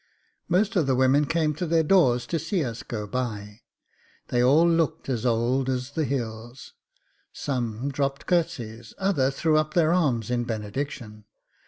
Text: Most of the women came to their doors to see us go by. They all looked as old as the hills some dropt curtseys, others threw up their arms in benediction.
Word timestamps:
Most 0.49 0.75
of 0.75 0.87
the 0.87 0.95
women 0.95 1.25
came 1.25 1.53
to 1.53 1.67
their 1.67 1.83
doors 1.83 2.25
to 2.25 2.39
see 2.39 2.65
us 2.65 2.81
go 2.81 3.05
by. 3.05 3.61
They 4.29 4.43
all 4.43 4.67
looked 4.67 5.07
as 5.09 5.27
old 5.27 5.69
as 5.69 5.91
the 5.91 6.05
hills 6.05 6.73
some 7.31 7.91
dropt 7.91 8.25
curtseys, 8.25 8.95
others 8.97 9.35
threw 9.35 9.57
up 9.57 9.75
their 9.75 9.93
arms 9.93 10.31
in 10.31 10.43
benediction. 10.43 11.25